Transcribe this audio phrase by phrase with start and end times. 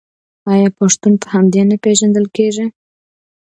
[0.51, 2.65] آیا پښتون په همدې نه پیژندل کیږي؟